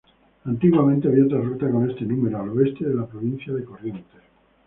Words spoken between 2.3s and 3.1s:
al oeste de la